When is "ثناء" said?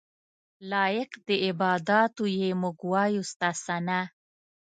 3.65-4.05